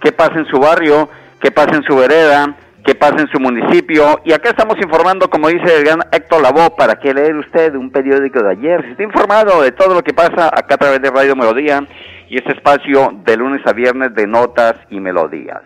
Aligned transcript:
qué 0.00 0.12
pasa 0.12 0.34
en 0.34 0.46
su 0.46 0.58
barrio, 0.58 1.08
qué 1.40 1.50
pasa 1.50 1.76
en 1.76 1.82
su 1.84 1.96
vereda 1.96 2.56
qué 2.86 2.94
pasa 2.94 3.16
en 3.18 3.28
su 3.28 3.40
municipio. 3.40 4.20
Y 4.24 4.32
acá 4.32 4.50
estamos 4.50 4.76
informando, 4.78 5.28
como 5.28 5.48
dice 5.48 5.76
el 5.76 5.84
gran 5.84 6.00
Héctor 6.12 6.40
Lavoe, 6.40 6.70
para 6.76 6.94
que 6.94 7.12
leer 7.12 7.36
usted 7.36 7.74
un 7.74 7.90
periódico 7.90 8.42
de 8.42 8.52
ayer. 8.52 8.80
Se 8.82 8.90
está 8.92 9.02
informado 9.02 9.60
de 9.60 9.72
todo 9.72 9.92
lo 9.92 10.02
que 10.02 10.14
pasa 10.14 10.46
acá 10.46 10.76
a 10.76 10.78
través 10.78 11.02
de 11.02 11.10
Radio 11.10 11.34
Melodía 11.34 11.84
y 12.28 12.38
este 12.38 12.52
espacio 12.52 13.12
de 13.24 13.36
lunes 13.36 13.60
a 13.66 13.72
viernes 13.72 14.14
de 14.14 14.26
notas 14.26 14.76
y 14.88 15.00
melodías. 15.00 15.62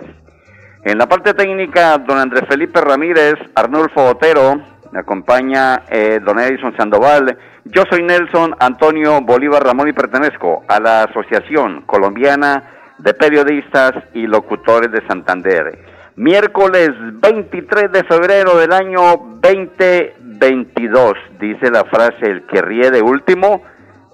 En 0.82 0.96
la 0.96 1.06
parte 1.06 1.34
técnica, 1.34 1.98
don 1.98 2.18
Andrés 2.18 2.44
Felipe 2.48 2.80
Ramírez, 2.80 3.34
Arnulfo 3.54 4.02
Otero, 4.02 4.58
me 4.90 5.00
acompaña 5.00 5.82
eh, 5.90 6.20
don 6.24 6.38
Edison 6.38 6.74
Sandoval. 6.76 7.36
Yo 7.66 7.84
soy 7.90 8.02
Nelson 8.02 8.56
Antonio 8.58 9.20
Bolívar 9.20 9.62
Ramón 9.62 9.88
y 9.88 9.92
pertenezco 9.92 10.64
a 10.66 10.80
la 10.80 11.04
Asociación 11.04 11.82
Colombiana 11.82 12.64
de 12.98 13.12
Periodistas 13.12 13.92
y 14.14 14.26
Locutores 14.26 14.90
de 14.90 15.06
Santander. 15.06 15.89
Miércoles 16.20 16.90
23 17.22 17.90
de 17.92 18.04
febrero 18.04 18.58
del 18.58 18.74
año 18.74 19.00
2022, 19.40 21.14
dice 21.40 21.70
la 21.70 21.84
frase, 21.84 22.26
el 22.26 22.42
que 22.42 22.60
ríe 22.60 22.90
de 22.90 23.00
último, 23.00 23.62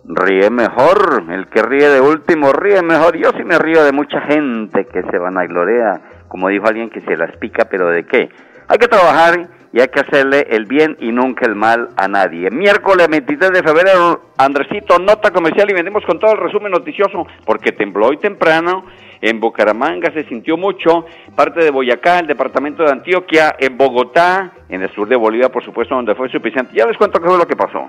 ríe 0.05 0.49
mejor, 0.51 1.25
el 1.29 1.49
que 1.49 1.63
ríe 1.63 1.89
de 1.89 2.01
último 2.01 2.53
ríe 2.53 2.81
mejor. 2.83 3.17
Yo 3.17 3.31
sí 3.37 3.43
me 3.43 3.59
río 3.59 3.83
de 3.83 3.91
mucha 3.91 4.21
gente 4.21 4.87
que 4.87 5.03
se 5.03 5.19
van 5.19 5.37
a 5.37 5.47
gloria, 5.47 6.01
como 6.29 6.49
dijo 6.49 6.69
alguien 6.69 6.91
que 6.91 7.01
se 7.01 7.17
las 7.17 7.37
pica, 7.39 7.65
pero 7.69 7.89
¿de 7.89 8.07
qué? 8.07 8.29
Hay 8.69 8.79
que 8.79 8.87
trabajar 8.87 9.49
y 9.73 9.81
hay 9.81 9.89
que 9.89 9.99
hacerle 9.99 10.47
el 10.51 10.67
bien 10.67 10.97
y 11.01 11.11
nunca 11.11 11.45
el 11.45 11.57
mal 11.57 11.89
a 11.97 12.07
nadie. 12.07 12.53
Miércoles 12.53 13.09
23 13.11 13.51
de 13.51 13.65
febrero, 13.65 14.31
Andresito, 14.39 15.01
nota 15.01 15.33
comercial 15.33 15.69
y 15.71 15.75
venimos 15.75 16.05
con 16.07 16.21
todo 16.21 16.35
el 16.35 16.39
resumen 16.39 16.71
noticioso, 16.71 17.27
porque 17.45 17.73
tembló 17.73 18.07
hoy 18.07 18.19
temprano, 18.19 18.85
en 19.21 19.41
Bucaramanga 19.41 20.13
se 20.13 20.25
sintió 20.25 20.57
mucho, 20.57 21.07
parte 21.35 21.65
de 21.65 21.71
Boyacá, 21.71 22.21
el 22.21 22.27
departamento 22.27 22.83
de 22.83 22.93
Antioquia, 22.93 23.57
en 23.59 23.77
Bogotá, 23.77 24.53
en 24.69 24.83
el 24.83 24.95
sur 24.95 25.09
de 25.09 25.17
Bolivia, 25.17 25.49
por 25.49 25.65
supuesto, 25.65 25.95
donde 25.95 26.15
fue 26.15 26.29
suficiente. 26.31 26.73
Ya 26.75 26.87
les 26.87 26.97
cuento 26.97 27.21
qué 27.21 27.29
fue 27.29 27.39
lo 27.39 27.47
que 27.47 27.57
pasó. 27.57 27.89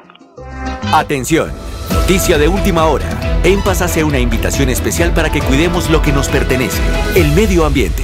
Atención, 0.93 1.51
noticia 1.91 2.37
de 2.37 2.47
última 2.47 2.85
hora. 2.85 3.09
En 3.43 3.61
Paz 3.61 3.81
hace 3.81 4.03
una 4.03 4.19
invitación 4.19 4.69
especial 4.69 5.13
para 5.13 5.29
que 5.29 5.41
cuidemos 5.41 5.89
lo 5.89 6.01
que 6.01 6.11
nos 6.11 6.29
pertenece, 6.29 6.81
el 7.15 7.31
medio 7.33 7.65
ambiente. 7.65 8.03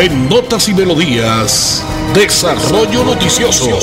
En 0.00 0.28
Notas 0.28 0.68
y 0.68 0.74
Melodías, 0.74 1.84
Desarrollo 2.14 3.04
Noticioso. 3.04 3.78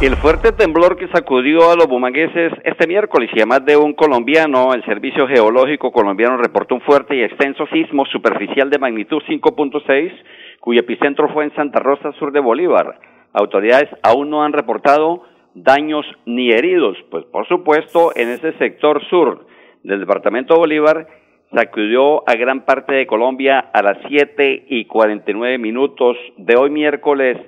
El 0.00 0.14
fuerte 0.18 0.52
temblor 0.52 0.96
que 0.96 1.08
sacudió 1.08 1.72
a 1.72 1.74
los 1.74 1.88
bumangueses 1.88 2.52
este 2.64 2.86
miércoles 2.86 3.30
y 3.34 3.40
además 3.40 3.64
de 3.64 3.76
un 3.76 3.94
colombiano, 3.94 4.72
el 4.72 4.84
Servicio 4.84 5.26
Geológico 5.26 5.90
Colombiano 5.90 6.36
reportó 6.36 6.76
un 6.76 6.82
fuerte 6.82 7.16
y 7.16 7.22
extenso 7.22 7.66
sismo 7.66 8.06
superficial 8.06 8.70
de 8.70 8.78
magnitud 8.78 9.20
5.6, 9.28 10.12
cuyo 10.60 10.80
epicentro 10.80 11.28
fue 11.32 11.44
en 11.44 11.54
Santa 11.56 11.80
Rosa, 11.80 12.12
sur 12.12 12.30
de 12.30 12.38
Bolívar. 12.38 13.00
Autoridades 13.32 13.88
aún 14.04 14.30
no 14.30 14.44
han 14.44 14.52
reportado 14.52 15.24
daños 15.56 16.06
ni 16.26 16.52
heridos, 16.52 16.96
pues 17.10 17.24
por 17.24 17.48
supuesto 17.48 18.12
en 18.14 18.28
ese 18.28 18.52
sector 18.58 19.04
sur 19.10 19.48
del 19.82 19.98
departamento 19.98 20.54
de 20.54 20.60
Bolívar 20.60 21.08
sacudió 21.54 22.28
a 22.28 22.34
gran 22.34 22.64
parte 22.64 22.94
de 22.94 23.06
Colombia 23.06 23.58
a 23.72 23.82
las 23.82 23.98
7 24.08 24.66
y 24.68 24.84
49 24.84 25.58
minutos 25.58 26.16
de 26.36 26.56
hoy 26.56 26.70
miércoles 26.70 27.38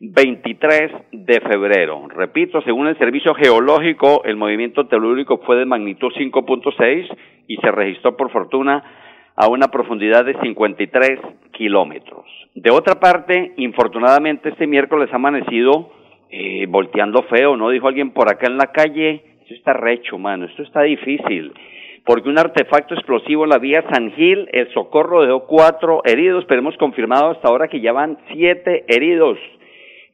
23 0.00 0.92
de 1.10 1.40
febrero. 1.40 2.06
Repito, 2.08 2.62
según 2.62 2.86
el 2.86 2.98
Servicio 2.98 3.34
Geológico, 3.34 4.22
el 4.24 4.36
movimiento 4.36 4.86
telúrico 4.86 5.38
fue 5.38 5.56
de 5.56 5.64
magnitud 5.64 6.12
5.6 6.16 7.16
y 7.48 7.56
se 7.56 7.70
registró 7.72 8.16
por 8.16 8.30
fortuna 8.30 8.84
a 9.34 9.48
una 9.48 9.68
profundidad 9.68 10.24
de 10.24 10.38
53 10.40 11.20
kilómetros. 11.52 12.24
De 12.54 12.70
otra 12.70 13.00
parte, 13.00 13.52
infortunadamente 13.56 14.50
este 14.50 14.66
miércoles 14.66 15.08
ha 15.12 15.16
amanecido 15.16 15.90
eh, 16.30 16.66
volteando 16.68 17.22
feo, 17.24 17.56
¿no? 17.56 17.70
Dijo 17.70 17.88
alguien 17.88 18.10
por 18.10 18.30
acá 18.30 18.46
en 18.46 18.58
la 18.58 18.70
calle, 18.70 19.22
esto 19.42 19.54
está 19.54 19.72
recho, 19.72 20.18
mano, 20.18 20.46
esto 20.46 20.62
está 20.62 20.82
difícil, 20.82 21.52
porque 22.08 22.30
un 22.30 22.38
artefacto 22.38 22.94
explosivo 22.94 23.44
en 23.44 23.50
la 23.50 23.58
vía 23.58 23.84
San 23.92 24.12
Gil, 24.12 24.48
el 24.52 24.72
socorro 24.72 25.20
dejó 25.20 25.46
cuatro 25.46 26.00
heridos, 26.06 26.42
pero 26.48 26.60
hemos 26.62 26.74
confirmado 26.78 27.32
hasta 27.32 27.48
ahora 27.48 27.68
que 27.68 27.82
ya 27.82 27.92
van 27.92 28.16
siete 28.32 28.86
heridos 28.88 29.38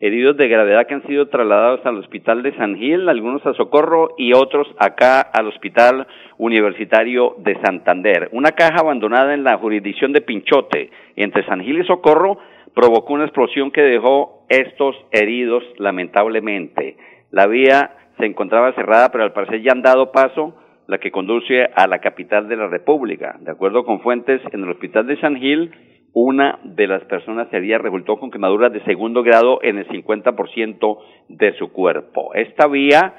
heridos 0.00 0.36
de 0.36 0.48
gravedad 0.48 0.88
que 0.88 0.94
han 0.94 1.06
sido 1.06 1.28
trasladados 1.28 1.86
al 1.86 1.98
hospital 1.98 2.42
de 2.42 2.52
San 2.56 2.74
Gil, 2.74 3.08
algunos 3.08 3.46
a 3.46 3.54
Socorro 3.54 4.16
y 4.18 4.32
otros 4.32 4.66
acá 4.80 5.20
al 5.20 5.46
hospital 5.46 6.08
universitario 6.36 7.36
de 7.38 7.60
Santander. 7.62 8.28
Una 8.32 8.50
caja 8.50 8.80
abandonada 8.80 9.32
en 9.32 9.44
la 9.44 9.56
jurisdicción 9.58 10.12
de 10.12 10.20
Pinchote 10.20 10.90
entre 11.14 11.46
San 11.46 11.62
Gil 11.62 11.78
y 11.78 11.86
Socorro 11.86 12.38
provocó 12.74 13.14
una 13.14 13.26
explosión 13.26 13.70
que 13.70 13.82
dejó 13.82 14.44
estos 14.48 14.96
heridos 15.12 15.62
lamentablemente. 15.78 16.96
La 17.30 17.46
vía 17.46 17.92
se 18.18 18.26
encontraba 18.26 18.72
cerrada, 18.72 19.12
pero 19.12 19.22
al 19.22 19.32
parecer 19.32 19.62
ya 19.62 19.70
han 19.70 19.82
dado 19.82 20.10
paso 20.10 20.56
la 20.86 20.98
que 20.98 21.10
conduce 21.10 21.64
a 21.74 21.86
la 21.86 22.00
capital 22.00 22.48
de 22.48 22.56
la 22.56 22.68
República. 22.68 23.36
De 23.40 23.50
acuerdo 23.50 23.84
con 23.84 24.00
fuentes 24.00 24.40
en 24.52 24.62
el 24.62 24.70
hospital 24.70 25.06
de 25.06 25.20
San 25.20 25.36
Gil, 25.36 25.70
una 26.12 26.58
de 26.62 26.86
las 26.86 27.04
personas 27.04 27.52
había 27.52 27.78
resultó 27.78 28.18
con 28.18 28.30
quemaduras 28.30 28.72
de 28.72 28.84
segundo 28.84 29.22
grado 29.22 29.58
en 29.62 29.78
el 29.78 29.88
50% 29.88 30.98
de 31.28 31.52
su 31.54 31.72
cuerpo. 31.72 32.32
Esta 32.34 32.68
vía 32.68 33.14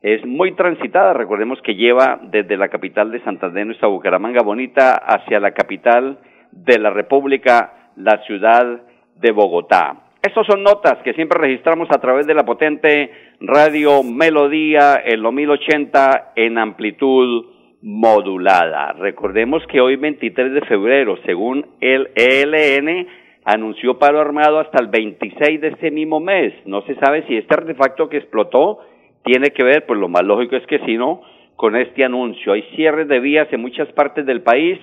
es 0.00 0.24
muy 0.24 0.54
transitada, 0.54 1.12
recordemos 1.12 1.60
que 1.62 1.74
lleva 1.74 2.18
desde 2.22 2.56
la 2.56 2.68
capital 2.68 3.10
de 3.10 3.22
Santander, 3.22 3.66
nuestra 3.66 3.88
Bucaramanga 3.88 4.42
Bonita, 4.42 4.94
hacia 4.94 5.38
la 5.40 5.52
capital 5.52 6.18
de 6.52 6.78
la 6.78 6.90
República, 6.90 7.90
la 7.96 8.22
ciudad 8.24 8.80
de 9.16 9.32
Bogotá. 9.32 10.09
Estas 10.22 10.46
son 10.46 10.62
notas 10.62 10.98
que 11.02 11.14
siempre 11.14 11.38
registramos 11.38 11.88
a 11.90 11.98
través 11.98 12.26
de 12.26 12.34
la 12.34 12.44
potente 12.44 13.10
radio 13.40 14.02
Melodía 14.02 15.00
en 15.02 15.22
lo 15.22 15.32
1080 15.32 16.32
en 16.36 16.58
amplitud 16.58 17.46
modulada. 17.80 18.92
Recordemos 18.98 19.66
que 19.68 19.80
hoy 19.80 19.96
23 19.96 20.52
de 20.52 20.60
febrero, 20.66 21.16
según 21.24 21.64
el 21.80 22.10
ELN, 22.14 23.08
anunció 23.46 23.98
paro 23.98 24.20
armado 24.20 24.58
hasta 24.58 24.82
el 24.82 24.88
26 24.88 25.58
de 25.58 25.68
este 25.68 25.90
mismo 25.90 26.20
mes. 26.20 26.52
No 26.66 26.82
se 26.82 26.96
sabe 26.96 27.24
si 27.26 27.38
este 27.38 27.54
artefacto 27.54 28.10
que 28.10 28.18
explotó 28.18 28.80
tiene 29.24 29.52
que 29.52 29.64
ver, 29.64 29.86
pues 29.86 29.98
lo 29.98 30.10
más 30.10 30.22
lógico 30.22 30.54
es 30.54 30.66
que 30.66 30.80
si 30.80 30.98
no, 30.98 31.22
con 31.56 31.76
este 31.76 32.04
anuncio. 32.04 32.52
Hay 32.52 32.64
cierres 32.76 33.08
de 33.08 33.20
vías 33.20 33.48
en 33.52 33.62
muchas 33.62 33.90
partes 33.92 34.26
del 34.26 34.42
país, 34.42 34.78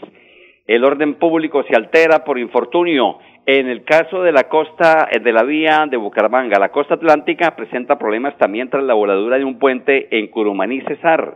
el 0.65 0.83
orden 0.83 1.13
público 1.13 1.63
se 1.63 1.75
altera 1.75 2.23
por 2.25 2.39
infortunio. 2.39 3.19
En 3.49 3.69
el 3.69 3.85
caso 3.85 4.23
de 4.23 4.33
la 4.33 4.49
costa, 4.49 5.07
eh, 5.09 5.21
de 5.21 5.31
la 5.31 5.43
vía 5.43 5.85
de 5.89 5.95
Bucaramanga, 5.95 6.59
la 6.59 6.67
costa 6.67 6.95
atlántica 6.95 7.55
presenta 7.55 7.97
problemas 7.97 8.37
también 8.37 8.69
tras 8.69 8.83
la 8.83 8.93
voladura 8.93 9.37
de 9.37 9.45
un 9.45 9.57
puente 9.57 10.09
en 10.11 10.27
Curumaní, 10.27 10.81
Cesar. 10.81 11.35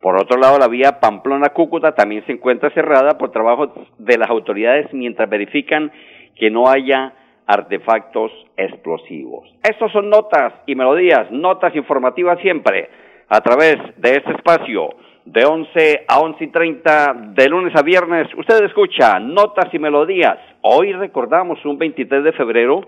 Por 0.00 0.18
otro 0.18 0.38
lado, 0.38 0.58
la 0.58 0.68
vía 0.68 1.00
Pamplona-Cúcuta 1.00 1.94
también 1.94 2.24
se 2.24 2.32
encuentra 2.32 2.70
cerrada 2.70 3.18
por 3.18 3.30
trabajo 3.30 3.74
de 3.98 4.16
las 4.16 4.30
autoridades 4.30 4.90
mientras 4.94 5.28
verifican 5.28 5.92
que 6.34 6.50
no 6.50 6.66
haya 6.66 7.12
artefactos 7.46 8.32
explosivos. 8.56 9.46
Estas 9.62 9.92
son 9.92 10.08
notas 10.08 10.54
y 10.64 10.74
melodías, 10.74 11.30
notas 11.30 11.76
informativas 11.76 12.40
siempre, 12.40 12.88
a 13.28 13.42
través 13.42 13.76
de 13.98 14.12
este 14.12 14.32
espacio 14.32 14.88
de 15.32 15.44
11 15.44 16.04
a 16.08 16.18
11 16.18 16.44
y 16.44 16.48
30 16.48 17.34
de 17.36 17.48
lunes 17.48 17.72
a 17.76 17.82
viernes. 17.82 18.26
Usted 18.36 18.64
escucha 18.64 19.20
notas 19.20 19.72
y 19.72 19.78
melodías. 19.78 20.38
Hoy 20.62 20.92
recordamos 20.92 21.64
un 21.64 21.78
23 21.78 22.24
de 22.24 22.32
febrero, 22.32 22.80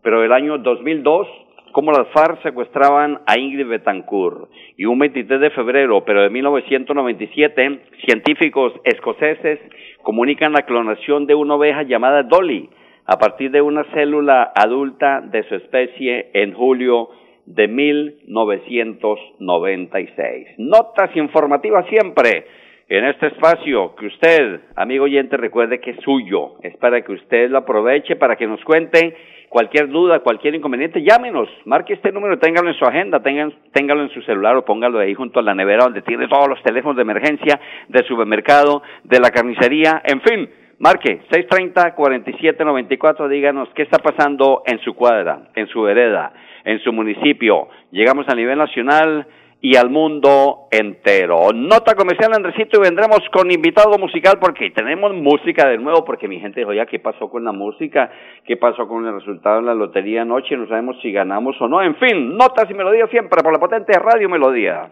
pero 0.00 0.20
del 0.20 0.32
año 0.32 0.58
2002 0.58 1.26
cómo 1.72 1.90
las 1.90 2.06
FARC 2.08 2.40
secuestraban 2.42 3.20
a 3.26 3.36
Ingrid 3.36 3.66
Betancourt. 3.66 4.48
Y 4.76 4.84
un 4.84 4.98
23 5.00 5.40
de 5.40 5.50
febrero, 5.50 6.04
pero 6.04 6.22
de 6.22 6.30
1997, 6.30 7.80
científicos 8.06 8.74
escoceses 8.84 9.58
comunican 10.02 10.52
la 10.52 10.62
clonación 10.62 11.26
de 11.26 11.34
una 11.34 11.56
oveja 11.56 11.82
llamada 11.82 12.22
Dolly 12.22 12.70
a 13.06 13.18
partir 13.18 13.50
de 13.50 13.60
una 13.60 13.82
célula 13.92 14.52
adulta 14.54 15.20
de 15.20 15.42
su 15.48 15.56
especie 15.56 16.30
en 16.32 16.54
julio 16.54 17.08
de 17.48 17.66
1996. 17.66 20.48
Notas 20.58 21.16
informativas 21.16 21.84
siempre 21.88 22.46
en 22.88 23.06
este 23.06 23.28
espacio 23.28 23.94
que 23.96 24.06
usted, 24.06 24.60
amigo 24.76 25.04
oyente, 25.04 25.36
recuerde 25.36 25.80
que 25.80 25.90
es 25.92 26.00
suyo. 26.00 26.56
Es 26.62 26.76
para 26.76 27.00
que 27.02 27.12
usted 27.12 27.48
lo 27.50 27.58
aproveche, 27.58 28.16
para 28.16 28.34
que 28.36 28.46
nos 28.46 28.62
cuente 28.64 29.14
cualquier 29.48 29.88
duda, 29.88 30.20
cualquier 30.20 30.56
inconveniente, 30.56 31.02
llámenos, 31.02 31.48
marque 31.64 31.94
este 31.94 32.12
número, 32.12 32.38
téngalo 32.38 32.68
en 32.68 32.74
su 32.74 32.84
agenda, 32.84 33.20
téngalo 33.20 34.02
en 34.02 34.10
su 34.10 34.20
celular 34.22 34.54
o 34.56 34.66
póngalo 34.66 34.98
ahí 34.98 35.14
junto 35.14 35.40
a 35.40 35.42
la 35.42 35.54
nevera 35.54 35.84
donde 35.84 36.02
tiene 36.02 36.28
todos 36.28 36.48
los 36.48 36.62
teléfonos 36.62 36.96
de 36.96 37.02
emergencia, 37.02 37.58
del 37.88 38.04
supermercado, 38.06 38.82
de 39.04 39.20
la 39.20 39.30
carnicería, 39.30 40.02
en 40.04 40.20
fin, 40.20 40.50
marque 40.78 41.20
630-4794, 41.30 43.28
díganos 43.28 43.68
qué 43.74 43.82
está 43.82 43.98
pasando 43.98 44.62
en 44.66 44.78
su 44.80 44.94
cuadra, 44.94 45.50
en 45.54 45.66
su 45.68 45.82
vereda, 45.82 46.32
en 46.64 46.78
su 46.80 46.92
municipio. 46.92 47.68
Llegamos 47.90 48.28
a 48.28 48.34
nivel 48.34 48.58
nacional 48.58 49.26
y 49.60 49.76
al 49.76 49.90
mundo 49.90 50.68
entero. 50.70 51.52
Nota 51.52 51.94
comercial, 51.94 52.32
Andresito, 52.34 52.78
y 52.78 52.82
vendremos 52.82 53.20
con 53.32 53.50
invitado 53.50 53.98
musical 53.98 54.38
porque 54.40 54.70
tenemos 54.70 55.12
música 55.14 55.68
de 55.68 55.78
nuevo, 55.78 56.04
porque 56.04 56.28
mi 56.28 56.38
gente 56.40 56.60
dijo, 56.60 56.72
ya, 56.72 56.86
¿qué 56.86 56.98
pasó 57.00 57.28
con 57.28 57.44
la 57.44 57.52
música? 57.52 58.10
¿Qué 58.44 58.56
pasó 58.56 58.86
con 58.86 59.06
el 59.06 59.14
resultado 59.14 59.56
de 59.56 59.66
la 59.66 59.74
lotería 59.74 60.22
anoche? 60.22 60.56
No 60.56 60.68
sabemos 60.68 60.96
si 61.02 61.12
ganamos 61.12 61.60
o 61.60 61.68
no. 61.68 61.82
En 61.82 61.96
fin, 61.96 62.36
notas 62.36 62.70
y 62.70 62.74
melodías 62.74 63.10
siempre 63.10 63.42
por 63.42 63.52
la 63.52 63.58
potente 63.58 63.92
Radio 63.98 64.28
Melodía. 64.28 64.90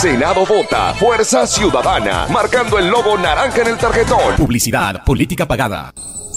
Senado 0.00 0.46
vota 0.46 0.94
Fuerza 0.94 1.44
Ciudadana, 1.44 2.28
marcando 2.30 2.78
el 2.78 2.86
logo 2.86 3.18
naranja 3.18 3.62
en 3.62 3.66
el 3.66 3.76
tarjetón. 3.76 4.36
Publicidad, 4.36 5.02
política 5.02 5.44
pagada. 5.44 5.92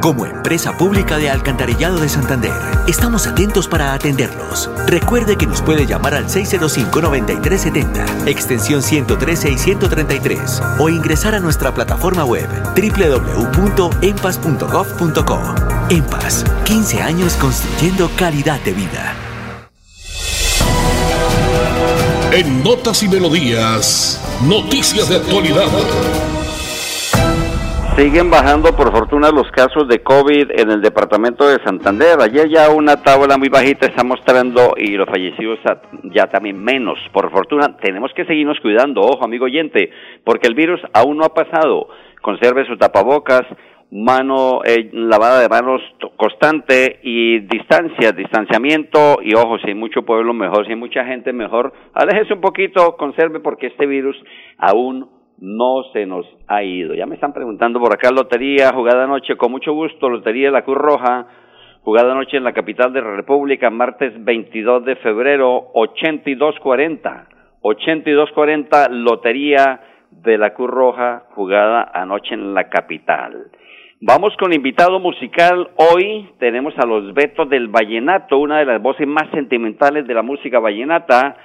Como 0.00 0.24
empresa 0.26 0.76
pública 0.76 1.16
de 1.16 1.30
Alcantarillado 1.30 1.98
de 1.98 2.08
Santander. 2.08 2.52
Estamos 2.86 3.26
atentos 3.26 3.66
para 3.66 3.92
atenderlos. 3.92 4.70
Recuerde 4.86 5.36
que 5.36 5.46
nos 5.46 5.62
puede 5.62 5.84
llamar 5.86 6.14
al 6.14 6.26
605-9370, 6.26 8.26
extensión 8.26 8.82
113 8.82 9.50
y 9.50 9.58
133, 9.58 10.62
o 10.78 10.88
ingresar 10.88 11.34
a 11.34 11.40
nuestra 11.40 11.74
plataforma 11.74 12.24
web 12.24 12.48
www.empas.gov.co. 12.76 15.40
Empas, 15.90 16.44
15 16.64 17.02
años 17.02 17.34
construyendo 17.34 18.08
calidad 18.16 18.60
de 18.60 18.72
vida. 18.72 19.16
En 22.32 22.62
Notas 22.62 23.02
y 23.02 23.08
Melodías, 23.08 24.20
noticias 24.42 25.08
de 25.08 25.16
actualidad. 25.16 25.66
Siguen 27.96 28.30
bajando 28.30 28.76
por 28.76 28.92
fortuna 28.92 29.30
los 29.30 29.50
casos 29.52 29.88
de 29.88 30.02
COVID 30.02 30.50
en 30.50 30.70
el 30.70 30.82
departamento 30.82 31.48
de 31.48 31.64
Santander. 31.64 32.20
Ayer 32.20 32.46
ya 32.50 32.68
una 32.68 33.02
tabla 33.02 33.38
muy 33.38 33.48
bajita 33.48 33.86
está 33.86 34.04
mostrando 34.04 34.74
y 34.76 34.98
los 34.98 35.08
fallecidos 35.08 35.58
ya 36.14 36.26
también 36.26 36.62
menos. 36.62 36.98
Por 37.14 37.30
fortuna 37.30 37.74
tenemos 37.78 38.12
que 38.12 38.26
seguirnos 38.26 38.60
cuidando, 38.60 39.00
ojo 39.00 39.24
amigo 39.24 39.46
oyente, 39.46 39.90
porque 40.24 40.46
el 40.46 40.54
virus 40.54 40.78
aún 40.92 41.16
no 41.16 41.24
ha 41.24 41.32
pasado. 41.32 41.88
Conserve 42.20 42.66
su 42.66 42.76
tapabocas, 42.76 43.44
mano 43.90 44.60
eh, 44.66 44.90
lavada 44.92 45.40
de 45.40 45.48
manos 45.48 45.80
constante 46.18 47.00
y 47.02 47.38
distancia, 47.38 48.12
distanciamiento 48.12 49.20
y 49.22 49.34
ojo, 49.34 49.56
si 49.60 49.68
hay 49.68 49.74
mucho 49.74 50.02
pueblo 50.02 50.34
mejor, 50.34 50.66
si 50.66 50.72
hay 50.72 50.78
mucha 50.78 51.02
gente 51.06 51.32
mejor, 51.32 51.72
aléjese 51.94 52.34
un 52.34 52.42
poquito, 52.42 52.94
conserve 52.98 53.40
porque 53.40 53.68
este 53.68 53.86
virus 53.86 54.22
aún 54.58 55.15
no 55.38 55.84
se 55.92 56.06
nos 56.06 56.26
ha 56.48 56.62
ido. 56.62 56.94
Ya 56.94 57.06
me 57.06 57.14
están 57.14 57.32
preguntando 57.32 57.80
por 57.80 57.92
acá, 57.92 58.10
lotería, 58.10 58.72
jugada 58.72 59.04
anoche, 59.04 59.36
con 59.36 59.52
mucho 59.52 59.72
gusto, 59.72 60.08
lotería 60.08 60.46
de 60.46 60.52
la 60.52 60.64
Cruz 60.64 60.78
Roja, 60.78 61.26
jugada 61.82 62.12
anoche 62.12 62.36
en 62.36 62.44
la 62.44 62.52
capital 62.52 62.92
de 62.92 63.02
la 63.02 63.14
República, 63.14 63.70
martes 63.70 64.12
22 64.24 64.84
de 64.84 64.96
febrero, 64.96 65.70
8240, 65.74 67.28
8240, 67.60 68.88
lotería 68.90 69.80
de 70.10 70.38
la 70.38 70.54
Cruz 70.54 70.70
Roja, 70.70 71.24
jugada 71.34 71.90
anoche 71.92 72.34
en 72.34 72.54
la 72.54 72.68
capital. 72.68 73.50
Vamos 74.00 74.36
con 74.36 74.52
invitado 74.52 75.00
musical. 75.00 75.70
Hoy 75.76 76.28
tenemos 76.38 76.74
a 76.78 76.86
los 76.86 77.14
Betos 77.14 77.48
del 77.48 77.68
Vallenato, 77.68 78.38
una 78.38 78.58
de 78.58 78.66
las 78.66 78.80
voces 78.80 79.06
más 79.06 79.30
sentimentales 79.30 80.06
de 80.06 80.12
la 80.14 80.22
música 80.22 80.58
vallenata 80.58 81.36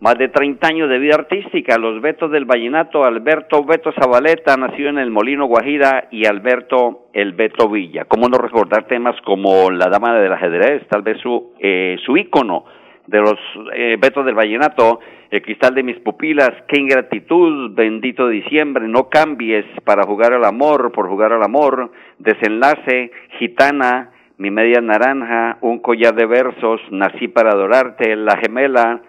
más 0.00 0.16
de 0.16 0.28
30 0.28 0.66
años 0.66 0.88
de 0.88 0.98
vida 0.98 1.14
artística, 1.14 1.76
los 1.76 2.00
Betos 2.00 2.30
del 2.30 2.46
Vallenato, 2.46 3.04
Alberto 3.04 3.64
Beto 3.64 3.92
Zabaleta, 3.92 4.56
nacido 4.56 4.88
en 4.88 4.98
el 4.98 5.10
Molino 5.10 5.46
Guajira, 5.46 6.08
y 6.10 6.24
Alberto 6.26 7.08
El 7.12 7.34
Beto 7.34 7.68
Villa. 7.68 8.06
¿Cómo 8.06 8.26
no 8.28 8.38
recordar 8.38 8.86
temas 8.86 9.14
como 9.26 9.70
La 9.70 9.90
Dama 9.90 10.14
del 10.14 10.32
Ajedrez, 10.32 10.88
tal 10.88 11.02
vez 11.02 11.18
su, 11.20 11.52
eh, 11.60 11.96
su 12.04 12.16
ícono 12.16 12.64
de 13.06 13.18
los 13.18 13.38
eh, 13.74 13.96
Betos 14.00 14.24
del 14.24 14.34
Vallenato, 14.34 15.00
El 15.30 15.42
Cristal 15.42 15.74
de 15.74 15.82
mis 15.82 15.98
pupilas, 15.98 16.50
Qué 16.66 16.80
ingratitud, 16.80 17.74
Bendito 17.74 18.26
Diciembre, 18.26 18.88
No 18.88 19.10
cambies 19.10 19.66
para 19.84 20.04
jugar 20.04 20.32
al 20.32 20.46
amor, 20.46 20.92
por 20.92 21.08
jugar 21.08 21.34
al 21.34 21.42
amor, 21.42 21.92
Desenlace, 22.18 23.10
Gitana, 23.38 24.12
Mi 24.38 24.50
media 24.50 24.80
naranja, 24.80 25.58
Un 25.60 25.80
collar 25.80 26.14
de 26.14 26.24
versos, 26.24 26.80
Nací 26.90 27.28
para 27.28 27.50
adorarte, 27.50 28.16
La 28.16 28.38
gemela, 28.38 29.02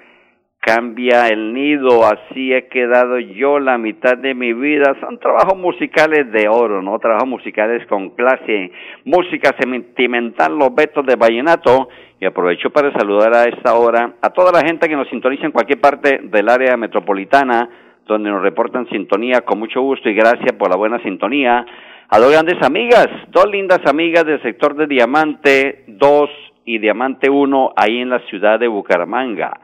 cambia 0.61 1.27
el 1.27 1.53
nido, 1.55 2.05
así 2.05 2.53
he 2.53 2.67
quedado 2.67 3.17
yo 3.17 3.59
la 3.59 3.79
mitad 3.79 4.15
de 4.15 4.35
mi 4.35 4.53
vida. 4.53 4.95
Son 5.01 5.17
trabajos 5.17 5.57
musicales 5.57 6.31
de 6.31 6.47
oro, 6.47 6.83
¿no? 6.83 6.99
Trabajos 6.99 7.27
musicales 7.27 7.85
con 7.87 8.11
clase, 8.11 8.71
música 9.03 9.55
sentimental, 9.59 10.55
los 10.55 10.73
betos 10.73 11.03
de 11.05 11.15
vallenato. 11.15 11.89
Y 12.19 12.25
aprovecho 12.25 12.69
para 12.69 12.93
saludar 12.93 13.33
a 13.33 13.45
esta 13.45 13.73
hora 13.73 14.13
a 14.21 14.29
toda 14.29 14.51
la 14.51 14.61
gente 14.65 14.87
que 14.87 14.95
nos 14.95 15.09
sintoniza 15.09 15.47
en 15.47 15.51
cualquier 15.51 15.81
parte 15.81 16.19
del 16.25 16.47
área 16.47 16.77
metropolitana, 16.77 17.67
donde 18.05 18.29
nos 18.29 18.43
reportan 18.43 18.87
sintonía 18.89 19.41
con 19.41 19.57
mucho 19.57 19.81
gusto 19.81 20.07
y 20.07 20.13
gracias 20.13 20.51
por 20.53 20.69
la 20.69 20.77
buena 20.77 21.01
sintonía. 21.01 21.65
A 22.07 22.19
dos 22.19 22.31
grandes 22.31 22.61
amigas, 22.61 23.07
dos 23.29 23.47
lindas 23.49 23.79
amigas 23.87 24.25
del 24.25 24.39
sector 24.43 24.75
de 24.75 24.85
Diamante 24.85 25.85
2 25.87 26.29
y 26.65 26.77
Diamante 26.77 27.31
1, 27.31 27.73
ahí 27.75 27.97
en 27.97 28.09
la 28.09 28.19
ciudad 28.27 28.59
de 28.59 28.67
Bucaramanga 28.67 29.59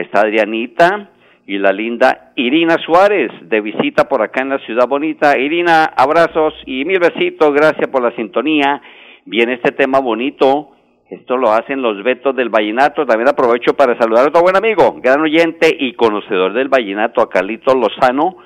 está 0.00 0.20
Adrianita 0.20 1.10
y 1.48 1.58
la 1.58 1.72
linda 1.72 2.32
Irina 2.36 2.76
Suárez 2.84 3.30
de 3.42 3.62
visita 3.62 4.06
por 4.06 4.20
acá 4.20 4.42
en 4.42 4.50
la 4.50 4.58
ciudad 4.58 4.86
bonita. 4.86 5.38
Irina, 5.38 5.84
abrazos 5.96 6.52
y 6.66 6.84
mil 6.84 6.98
besitos, 6.98 7.54
gracias 7.54 7.88
por 7.88 8.02
la 8.02 8.14
sintonía. 8.16 8.82
Viene 9.24 9.54
este 9.54 9.72
tema 9.72 9.98
bonito. 9.98 10.72
Esto 11.08 11.38
lo 11.38 11.50
hacen 11.50 11.80
los 11.80 12.04
Betos 12.04 12.36
del 12.36 12.50
Vallenato. 12.50 13.06
También 13.06 13.30
aprovecho 13.30 13.72
para 13.74 13.96
saludar 13.98 14.26
a 14.26 14.28
otro 14.28 14.42
buen 14.42 14.56
amigo, 14.56 14.98
gran 15.02 15.22
oyente 15.22 15.74
y 15.78 15.94
conocedor 15.94 16.52
del 16.52 16.68
Vallenato, 16.68 17.22
a 17.22 17.30
Carlito 17.30 17.74
Lozano, 17.74 18.36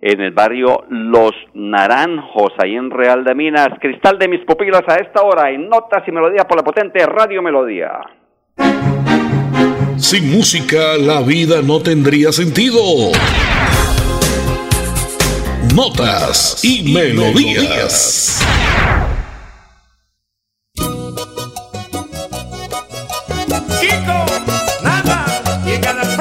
en 0.00 0.20
el 0.20 0.30
barrio 0.30 0.84
Los 0.88 1.32
Naranjos, 1.54 2.52
ahí 2.58 2.76
en 2.76 2.92
Real 2.92 3.24
de 3.24 3.34
Minas. 3.34 3.70
Cristal 3.80 4.20
de 4.20 4.28
mis 4.28 4.44
pupilas 4.44 4.84
a 4.86 4.96
esta 4.96 5.22
hora, 5.22 5.50
en 5.50 5.68
Notas 5.68 6.06
y 6.06 6.12
Melodías 6.12 6.44
por 6.44 6.58
la 6.58 6.62
potente 6.62 7.04
Radio 7.06 7.42
Melodía. 7.42 8.21
Sin 10.02 10.32
música 10.32 10.98
la 10.98 11.22
vida 11.22 11.62
no 11.62 11.80
tendría 11.80 12.32
sentido. 12.32 12.82
Notas 15.72 16.58
y, 16.62 16.92
melodías. 16.92 17.36
melodías. 17.54 18.38
Kiko, 23.80 24.26
Nava, 24.82 25.42
y 25.64 25.80
cada 25.80 26.16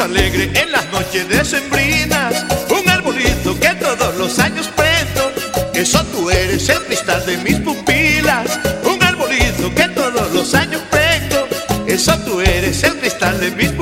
alegre 0.00 0.50
en 0.54 0.72
las 0.72 0.90
noches 0.92 1.28
decembrinas. 1.28 2.44
Un 2.70 2.88
arbolito 2.88 3.58
que 3.58 3.68
todos 3.74 4.14
los 4.16 4.38
años 4.38 4.68
prendo. 4.76 5.32
Eso 5.74 6.04
tú 6.06 6.30
eres 6.30 6.68
el 6.68 6.82
cristal 6.84 7.24
de 7.24 7.38
mis 7.38 7.56
pupilas. 7.60 8.58
Un 8.84 9.02
arbolito 9.02 9.74
que 9.74 9.88
todos 9.88 10.32
los 10.32 10.54
años 10.54 10.82
prendo. 10.90 11.48
Eso 11.86 12.16
tú 12.26 12.40
eres 12.40 12.82
el 12.82 12.96
cristal 12.98 13.40
de 13.40 13.50
mis 13.52 13.70
pupilas. 13.70 13.75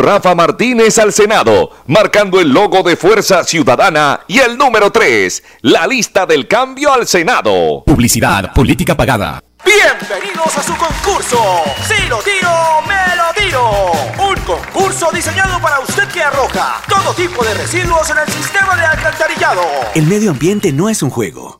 Rafa 0.00 0.34
Martínez 0.34 0.98
al 0.98 1.12
Senado, 1.12 1.70
marcando 1.86 2.40
el 2.40 2.48
logo 2.48 2.82
de 2.82 2.96
Fuerza 2.96 3.44
Ciudadana 3.44 4.20
y 4.26 4.38
el 4.38 4.56
número 4.56 4.90
3, 4.90 5.42
la 5.62 5.86
lista 5.86 6.26
del 6.26 6.48
cambio 6.48 6.92
al 6.92 7.06
Senado. 7.06 7.84
Publicidad, 7.84 8.52
política 8.54 8.96
pagada. 8.96 9.42
Bienvenidos 9.64 10.56
a 10.56 10.62
su 10.62 10.74
concurso. 10.74 11.38
Si 11.86 12.08
lo 12.08 12.18
tiro, 12.18 12.50
me 12.88 13.16
lo 13.16 13.44
tiro. 13.44 13.92
Un 14.18 14.40
concurso 14.44 15.10
diseñado 15.12 15.60
para 15.60 15.80
usted 15.80 16.08
que 16.08 16.22
arroja 16.22 16.80
todo 16.88 17.12
tipo 17.14 17.44
de 17.44 17.52
residuos 17.54 18.08
en 18.10 18.18
el 18.18 18.28
sistema 18.32 18.74
de 18.76 18.84
alcantarillado. 18.86 19.62
El 19.94 20.06
medio 20.06 20.30
ambiente 20.30 20.72
no 20.72 20.88
es 20.88 21.02
un 21.02 21.10
juego. 21.10 21.59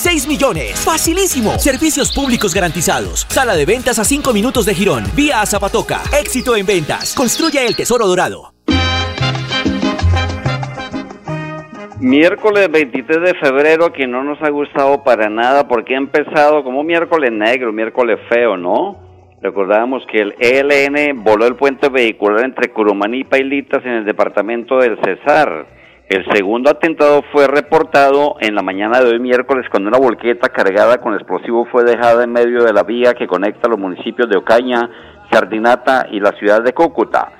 6 0.01 0.27
millones. 0.27 0.83
Facilísimo. 0.83 1.59
Servicios 1.59 2.11
públicos 2.11 2.55
garantizados. 2.55 3.27
Sala 3.29 3.53
de 3.53 3.65
ventas 3.67 3.99
a 3.99 4.03
5 4.03 4.33
minutos 4.33 4.65
de 4.65 4.73
Girón. 4.73 5.03
Vía 5.15 5.41
a 5.41 5.45
Zapatoca. 5.45 6.01
Éxito 6.19 6.55
en 6.55 6.65
ventas. 6.65 7.13
Construye 7.13 7.63
el 7.67 7.75
tesoro 7.75 8.07
dorado. 8.07 8.51
Miércoles 11.99 12.71
23 12.71 13.21
de 13.21 13.35
febrero 13.35 13.93
que 13.93 14.07
no 14.07 14.23
nos 14.23 14.41
ha 14.41 14.49
gustado 14.49 15.03
para 15.03 15.29
nada 15.29 15.67
porque 15.67 15.93
ha 15.93 15.99
empezado 15.99 16.63
como 16.63 16.83
miércoles 16.83 17.31
negro, 17.31 17.71
miércoles 17.71 18.17
feo, 18.27 18.57
¿no? 18.57 18.97
Recordábamos 19.39 20.03
que 20.07 20.17
el 20.17 20.33
ELN 20.39 21.23
voló 21.23 21.45
el 21.45 21.55
puente 21.55 21.89
vehicular 21.89 22.43
entre 22.43 22.71
Curumaní 22.71 23.19
y 23.19 23.23
Pailitas 23.23 23.85
en 23.85 23.91
el 23.91 24.05
departamento 24.05 24.79
del 24.79 24.97
Cesar. 25.03 25.80
El 26.11 26.25
segundo 26.33 26.69
atentado 26.69 27.23
fue 27.31 27.47
reportado 27.47 28.35
en 28.41 28.53
la 28.53 28.61
mañana 28.61 28.99
de 28.99 29.11
hoy 29.11 29.19
miércoles 29.21 29.65
cuando 29.71 29.87
una 29.87 29.97
volqueta 29.97 30.49
cargada 30.49 30.97
con 30.97 31.13
explosivo 31.13 31.65
fue 31.71 31.85
dejada 31.85 32.25
en 32.25 32.33
medio 32.33 32.65
de 32.65 32.73
la 32.73 32.83
vía 32.83 33.13
que 33.13 33.27
conecta 33.27 33.69
los 33.69 33.79
municipios 33.79 34.29
de 34.29 34.37
Ocaña, 34.37 34.89
Sardinata 35.31 36.07
y 36.11 36.19
la 36.19 36.33
ciudad 36.33 36.63
de 36.63 36.73
Cúcuta. 36.73 37.31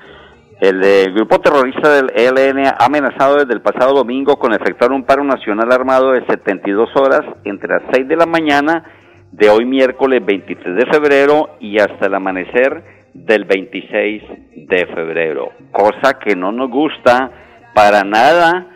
El, 0.58 0.82
eh, 0.82 1.04
grupo 1.14 1.38
terrorista 1.38 1.90
del 1.90 2.12
ELN 2.16 2.66
ha 2.66 2.86
amenazado 2.86 3.36
desde 3.36 3.52
el 3.52 3.60
pasado 3.60 3.92
domingo 3.92 4.38
con 4.38 4.54
efectuar 4.54 4.92
un 4.92 5.04
paro 5.04 5.22
nacional 5.22 5.70
armado 5.70 6.12
de 6.12 6.24
72 6.24 6.96
horas 6.96 7.26
entre 7.44 7.74
las 7.74 7.82
6 7.92 8.08
de 8.08 8.16
la 8.16 8.24
mañana 8.24 8.84
de 9.32 9.50
hoy 9.50 9.66
miércoles 9.66 10.24
23 10.24 10.76
de 10.76 10.86
febrero 10.86 11.56
y 11.60 11.78
hasta 11.78 12.06
el 12.06 12.14
amanecer 12.14 13.10
del 13.12 13.44
26 13.44 14.22
de 14.66 14.86
febrero. 14.86 15.50
Cosa 15.72 16.18
que 16.18 16.34
no 16.34 16.52
nos 16.52 16.70
gusta 16.70 17.51
para 17.74 18.04
nada 18.04 18.66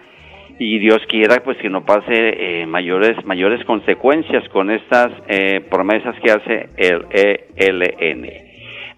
y 0.59 0.79
Dios 0.79 1.01
quiera 1.09 1.43
pues 1.45 1.59
que 1.59 1.69
no 1.69 1.85
pase 1.85 2.07
eh, 2.11 2.67
mayores 2.67 3.25
mayores 3.25 3.65
consecuencias 3.67 4.49
con 4.51 4.71
estas 4.71 5.09
eh, 5.29 5.61
promesas 5.69 6.15
que 6.23 6.31
hace 6.31 6.69
el 6.77 7.43
ELN. 7.57 8.47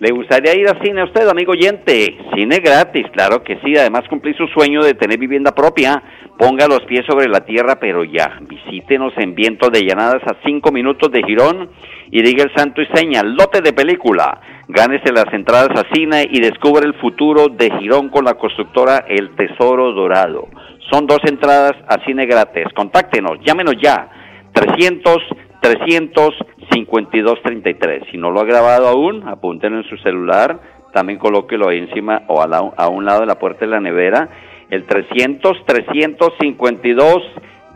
¿Le 0.01 0.13
gustaría 0.13 0.55
ir 0.55 0.69
al 0.69 0.81
cine 0.81 1.01
a 1.01 1.07
usted, 1.07 1.27
amigo 1.27 1.51
oyente? 1.51 2.17
Cine 2.33 2.61
gratis, 2.61 3.05
claro 3.13 3.43
que 3.43 3.59
sí. 3.65 3.77
Además, 3.77 4.05
cumplir 4.09 4.37
su 4.37 4.47
sueño 4.47 4.81
de 4.85 4.95
tener 4.95 5.19
vivienda 5.19 5.51
propia. 5.51 6.01
Ponga 6.39 6.69
los 6.69 6.85
pies 6.85 7.05
sobre 7.05 7.29
la 7.29 7.41
tierra, 7.41 7.81
pero 7.81 8.05
ya. 8.05 8.39
Visítenos 8.43 9.13
en 9.17 9.35
Vientos 9.35 9.73
de 9.73 9.83
Llanadas 9.83 10.23
a 10.23 10.37
cinco 10.47 10.71
minutos 10.71 11.11
de 11.11 11.25
Girón 11.25 11.71
y 12.13 12.23
diga 12.23 12.45
el 12.45 12.55
santo 12.55 12.81
y 12.81 12.87
seña, 12.95 13.25
lote 13.25 13.61
de 13.61 13.73
película. 13.73 14.41
Gánese 14.69 15.13
las 15.13 15.33
entradas 15.33 15.71
a 15.71 15.95
cine 15.95 16.29
y 16.31 16.41
descubre 16.41 16.87
el 16.87 16.95
futuro 16.95 17.49
de 17.49 17.71
Girón 17.79 18.11
con 18.11 18.25
la 18.25 18.35
constructora 18.35 19.05
El 19.09 19.35
Tesoro 19.35 19.93
Dorado. 19.93 20.49
Son 20.91 21.07
dos 21.07 21.21
entradas 21.25 21.73
a 21.89 22.05
cine 22.05 22.27
gratis. 22.27 22.67
Contáctenos, 22.75 23.39
llámenos 23.45 23.77
ya. 23.81 24.11
300 24.53 25.19
35233. 25.61 28.05
Si 28.11 28.19
no 28.19 28.31
lo 28.31 28.41
ha 28.41 28.45
grabado 28.45 28.89
aún, 28.89 29.27
apúntenlo 29.27 29.79
en 29.79 29.89
su 29.89 29.97
celular, 29.99 30.61
también 30.93 31.19
colóquelo 31.19 31.69
ahí 31.69 31.79
encima 31.79 32.23
o 32.29 32.41
a, 32.43 32.89
un 32.89 33.05
lado 33.05 33.21
de 33.21 33.27
la 33.27 33.39
puerta 33.39 33.61
de 33.61 33.69
la 33.71 33.81
nevera. 33.81 34.29
El 34.71 34.85
300 34.85 35.65
352 35.67 37.23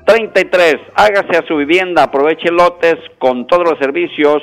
33. 0.04 0.76
Hágase 0.94 1.38
a 1.38 1.46
su 1.46 1.56
vivienda, 1.56 2.02
aproveche 2.04 2.50
lotes 2.50 2.96
con 3.18 3.46
todos 3.46 3.68
los 3.68 3.78
servicios 3.78 4.42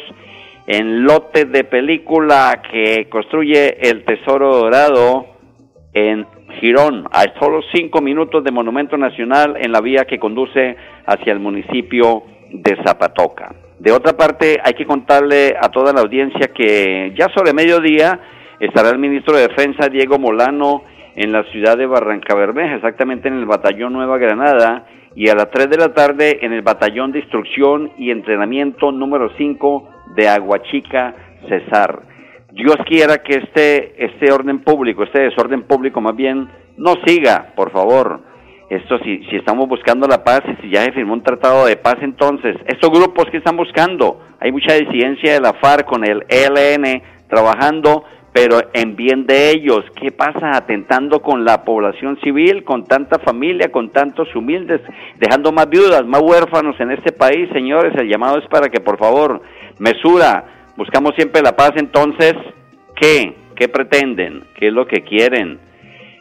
en 0.70 1.04
lote 1.04 1.46
de 1.46 1.64
película 1.64 2.62
que 2.70 3.10
construye 3.10 3.90
el 3.90 4.06
Tesoro 4.06 4.56
Dorado 4.56 5.26
en 5.96 6.28
Girón, 6.60 7.08
a 7.12 7.24
solo 7.40 7.62
cinco 7.74 8.02
minutos 8.02 8.44
de 8.44 8.52
Monumento 8.52 8.96
Nacional 8.96 9.58
en 9.60 9.72
la 9.72 9.82
vía 9.82 10.06
que 10.06 10.20
conduce 10.20 10.78
hacia 11.08 11.34
el 11.34 11.40
municipio 11.40 12.22
de 12.52 12.78
Zapatoca. 12.86 13.52
De 13.80 13.92
otra 13.92 14.16
parte, 14.16 14.60
hay 14.64 14.76
que 14.76 14.86
contarle 14.86 15.56
a 15.60 15.70
toda 15.70 15.92
la 15.92 16.02
audiencia 16.02 16.50
que 16.54 17.16
ya 17.18 17.30
sobre 17.36 17.52
mediodía 17.52 18.20
estará 18.60 18.92
el 18.92 19.00
ministro 19.00 19.36
de 19.36 19.48
Defensa, 19.48 19.90
Diego 19.90 20.20
Molano, 20.20 20.84
en 21.16 21.32
la 21.32 21.46
ciudad 21.46 21.80
de 21.80 21.88
Barranca 21.88 22.36
Bermeja, 22.36 22.76
exactamente 22.76 23.28
en 23.28 23.40
el 23.40 23.48
batallón 23.48 23.94
Nueva 23.94 24.20
Granada, 24.20 24.86
y 25.16 25.30
a 25.30 25.36
las 25.36 25.50
3 25.52 25.70
de 25.70 25.78
la 25.78 25.94
tarde 25.94 26.40
en 26.42 26.54
el 26.54 26.62
batallón 26.62 27.12
de 27.12 27.20
instrucción 27.20 27.92
y 27.98 28.12
entrenamiento 28.12 28.92
número 28.92 29.32
5 29.38 29.90
de 30.16 30.28
Aguachica, 30.28 31.16
Cesar. 31.48 32.02
Dios 32.52 32.78
quiera 32.86 33.20
que 33.20 33.36
este, 33.36 34.06
este 34.06 34.32
orden 34.32 34.60
público, 34.60 35.04
este 35.04 35.22
desorden 35.22 35.64
público 35.64 36.02
más 36.02 36.16
bien, 36.16 36.50
no 36.78 36.96
siga, 37.06 37.54
por 37.56 37.72
favor 37.72 38.30
esto 38.70 39.00
si, 39.00 39.24
si 39.26 39.36
estamos 39.36 39.68
buscando 39.68 40.08
la 40.08 40.24
paz 40.24 40.42
y 40.48 40.62
si 40.62 40.70
ya 40.70 40.84
se 40.86 40.92
firmó 40.92 41.14
un 41.14 41.24
tratado 41.24 41.66
de 41.66 41.76
paz 41.76 41.98
entonces, 42.02 42.56
estos 42.68 42.92
grupos 42.92 43.26
que 43.32 43.38
están 43.38 43.58
buscando, 43.58 44.22
hay 44.40 44.52
mucha 44.52 44.76
disidencia 44.76 45.34
de 45.34 45.42
la 45.42 45.54
FARC 45.54 45.86
con 45.86 46.06
el 46.06 46.24
ELN 46.30 47.02
trabajando, 47.28 48.04
pero 48.34 48.60
en 48.74 48.96
bien 48.96 49.26
de 49.26 49.52
ellos, 49.52 49.84
¿qué 50.00 50.12
pasa 50.12 50.56
atentando 50.56 51.22
con 51.22 51.44
la 51.46 51.64
población 51.64 52.20
civil, 52.22 52.64
con 52.64 52.86
tanta 52.86 53.20
familia, 53.20 53.72
con 53.72 53.90
tantos 53.90 54.34
humildes, 54.36 54.82
dejando 55.18 55.52
más 55.52 55.70
viudas, 55.70 56.06
más 56.06 56.22
huérfanos 56.22 56.80
en 56.80 56.92
este 56.92 57.12
país, 57.12 57.50
señores? 57.52 57.94
El 57.96 58.08
llamado 58.08 58.38
es 58.38 58.48
para 58.48 58.70
que 58.70 58.80
por 58.80 58.98
favor, 58.98 59.42
mesura, 59.80 60.72
buscamos 60.78 61.14
siempre 61.16 61.42
la 61.42 61.56
paz 61.56 61.72
entonces, 61.76 62.36
¿qué? 62.96 63.36
¿Qué 63.56 63.68
pretenden? 63.68 64.44
¿Qué 64.56 64.68
es 64.68 64.74
lo 64.74 64.88
que 64.88 65.04
quieren? 65.04 65.60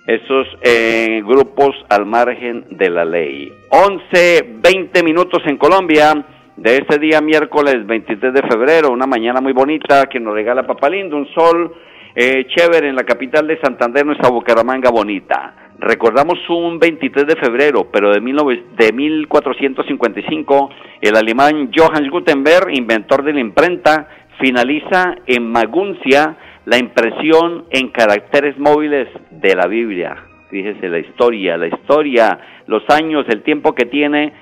esos 0.09 0.47
eh, 0.63 1.23
grupos 1.23 1.77
al 1.91 2.07
margen 2.07 2.65
de 2.71 2.89
la 2.89 3.05
ley. 3.05 3.53
11, 3.69 4.55
20 4.55 5.03
minutos 5.03 5.43
en 5.45 5.59
Colombia 5.59 6.25
de 6.57 6.77
este 6.77 6.99
día 6.99 7.21
miércoles 7.21 7.87
23 7.87 8.33
de 8.33 8.43
febrero, 8.43 8.91
una 8.91 9.07
mañana 9.07 9.43
muy 9.43 9.53
bonita 9.53 10.07
que 10.07 10.19
nos 10.19 10.33
regala 10.33 10.67
Papalindo, 10.67 11.15
un 11.15 11.29
sol 11.35 11.75
eh, 12.21 12.49
chévere 12.49 12.89
en 12.89 12.97
la 12.97 13.05
capital 13.05 13.47
de 13.47 13.61
Santander, 13.61 14.05
nuestra 14.05 14.29
Bucaramanga 14.29 14.91
bonita. 14.91 15.55
Recordamos 15.79 16.37
un 16.49 16.81
23 16.81 17.29
de 17.29 17.37
febrero, 17.37 17.89
pero 17.93 18.11
de, 18.11 18.19
de 18.19 18.93
1455, 18.93 20.71
el 21.01 21.15
alemán 21.15 21.71
Johannes 21.73 22.11
Gutenberg, 22.11 22.71
inventor 22.75 23.23
de 23.23 23.35
la 23.35 23.39
imprenta, 23.39 24.09
finaliza 24.41 25.15
en 25.27 25.49
Maguncia 25.49 26.37
la 26.65 26.79
impresión 26.79 27.67
en 27.71 27.91
caracteres 27.91 28.59
móviles 28.59 29.07
de 29.31 29.55
la 29.55 29.69
Biblia. 29.69 30.17
Fíjese 30.51 30.89
la 30.89 30.99
historia, 30.99 31.57
la 31.57 31.69
historia, 31.69 32.37
los 32.67 32.83
años, 32.89 33.27
el 33.29 33.45
tiempo 33.45 33.77
que 33.77 33.85
tiene 33.85 34.33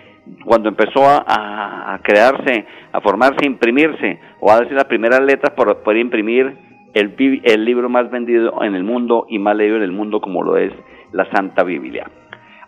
cuando 0.46 0.70
empezó 0.70 1.04
a, 1.06 2.00
crearse, 2.02 2.64
a 2.92 3.02
formarse, 3.02 3.40
a 3.42 3.46
imprimirse, 3.46 4.18
o 4.40 4.50
a 4.50 4.60
decir 4.60 4.72
las 4.72 4.86
primeras 4.86 5.20
letras 5.20 5.52
por 5.54 5.82
poder 5.82 6.00
imprimir 6.00 6.65
el, 6.96 7.14
el 7.44 7.64
libro 7.64 7.88
más 7.88 8.10
vendido 8.10 8.62
en 8.62 8.74
el 8.74 8.82
mundo 8.82 9.26
y 9.28 9.38
más 9.38 9.54
leído 9.54 9.76
en 9.76 9.82
el 9.82 9.92
mundo 9.92 10.20
como 10.20 10.42
lo 10.42 10.56
es 10.56 10.72
la 11.12 11.28
Santa 11.30 11.62
Biblia. 11.62 12.10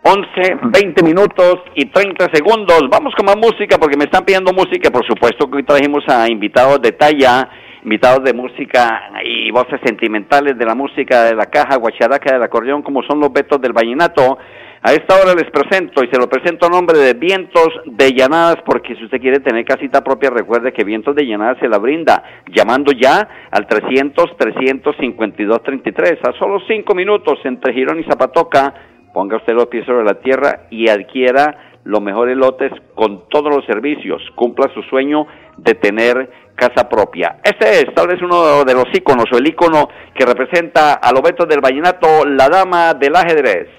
11, 0.01 0.59
20 0.71 1.03
minutos 1.03 1.55
y 1.75 1.85
30 1.85 2.27
segundos. 2.31 2.83
Vamos 2.89 3.13
con 3.15 3.25
más 3.25 3.35
música 3.35 3.77
porque 3.77 3.97
me 3.97 4.05
están 4.05 4.23
pidiendo 4.23 4.53
música. 4.53 4.89
Por 4.91 5.05
supuesto 5.05 5.49
que 5.49 5.57
hoy 5.57 5.63
trajimos 5.63 6.03
a 6.07 6.31
invitados 6.31 6.81
de 6.81 6.91
talla 6.93 7.49
invitados 7.83 8.23
de 8.25 8.33
música 8.33 9.09
y 9.23 9.51
voces 9.51 9.79
sentimentales 9.85 10.57
de 10.57 10.65
la 10.65 10.75
música 10.75 11.23
de 11.23 11.35
la 11.35 11.45
caja, 11.45 11.77
guacharaca 11.77 12.33
del 12.33 12.43
acordeón, 12.43 12.81
como 12.81 13.01
son 13.03 13.19
los 13.19 13.31
Betos 13.31 13.61
del 13.61 13.73
Vallenato. 13.73 14.37
A 14.81 14.93
esta 14.93 15.19
hora 15.19 15.35
les 15.35 15.51
presento 15.51 16.05
y 16.05 16.07
se 16.07 16.17
lo 16.17 16.29
presento 16.29 16.65
a 16.65 16.69
nombre 16.69 16.97
de 16.97 17.13
Vientos 17.13 17.67
de 17.85 18.13
Llanadas, 18.13 18.59
porque 18.65 18.95
si 18.95 19.03
usted 19.03 19.19
quiere 19.19 19.41
tener 19.41 19.65
casita 19.65 20.01
propia, 20.01 20.29
recuerde 20.29 20.71
que 20.71 20.85
Vientos 20.85 21.17
de 21.17 21.25
Llanadas 21.25 21.57
se 21.59 21.67
la 21.67 21.79
brinda 21.79 22.23
llamando 22.55 22.93
ya 22.93 23.27
al 23.51 23.67
300-352-33. 23.67 26.29
A 26.29 26.31
solo 26.39 26.61
cinco 26.65 26.95
minutos 26.95 27.39
entre 27.43 27.73
Girón 27.73 27.99
y 27.99 28.05
Zapatoca, 28.05 28.73
ponga 29.13 29.35
usted 29.35 29.53
los 29.53 29.65
pies 29.65 29.85
sobre 29.85 30.05
la 30.05 30.21
tierra 30.21 30.67
y 30.69 30.87
adquiera 30.87 31.73
los 31.83 32.01
mejores 32.01 32.37
lotes 32.37 32.71
con 32.95 33.27
todos 33.27 33.53
los 33.53 33.65
servicios. 33.65 34.21
Cumpla 34.35 34.73
su 34.73 34.81
sueño 34.83 35.27
de 35.57 35.73
tener 35.73 36.29
casa 36.55 36.87
propia. 36.87 37.39
Este 37.43 37.81
es 37.81 37.93
tal 37.93 38.07
vez 38.07 38.21
uno 38.21 38.63
de 38.63 38.73
los 38.73 38.85
íconos 38.93 39.25
o 39.29 39.37
el 39.37 39.45
ícono 39.45 39.89
que 40.15 40.25
representa 40.25 40.93
a 40.93 41.11
Lobeto 41.11 41.45
del 41.45 41.59
Vallenato, 41.59 42.23
la 42.25 42.47
dama 42.47 42.93
del 42.93 43.17
ajedrez. 43.17 43.78